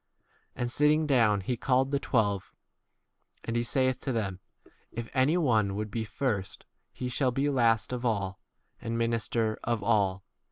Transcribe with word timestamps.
And 0.55 0.71
sitting 0.71 1.05
down 1.05 1.41
he 1.41 1.55
called 1.55 1.91
the 1.91 1.99
twelve; 1.99 2.51
and 3.43 3.55
he 3.55 3.61
saith 3.61 3.99
to 3.99 4.11
them, 4.11 4.39
If 4.91 5.11
any 5.13 5.37
one 5.37 5.75
would 5.75 5.91
be 5.91 6.05
first, 6.05 6.65
he 6.91 7.07
shall 7.07 7.29
be 7.29 7.51
last 7.51 7.93
of 7.93 8.03
all, 8.03 8.39
and 8.81 8.97
minister 8.97 9.59
of 9.63 9.83
all. 9.83 10.23